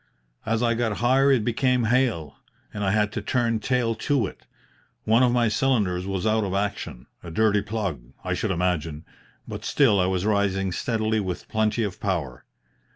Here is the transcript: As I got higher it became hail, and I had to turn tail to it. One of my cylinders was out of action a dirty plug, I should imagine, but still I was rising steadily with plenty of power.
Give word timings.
As 0.47 0.63
I 0.63 0.73
got 0.73 0.97
higher 0.97 1.31
it 1.31 1.45
became 1.45 1.83
hail, 1.83 2.37
and 2.73 2.83
I 2.83 2.89
had 2.89 3.11
to 3.11 3.21
turn 3.21 3.59
tail 3.59 3.93
to 3.93 4.25
it. 4.25 4.47
One 5.03 5.21
of 5.21 5.31
my 5.31 5.47
cylinders 5.47 6.07
was 6.07 6.25
out 6.25 6.43
of 6.43 6.55
action 6.55 7.05
a 7.21 7.29
dirty 7.29 7.61
plug, 7.61 8.01
I 8.23 8.33
should 8.33 8.49
imagine, 8.49 9.05
but 9.47 9.63
still 9.63 9.99
I 9.99 10.07
was 10.07 10.25
rising 10.25 10.71
steadily 10.71 11.19
with 11.19 11.47
plenty 11.47 11.83
of 11.83 11.99
power. 11.99 12.45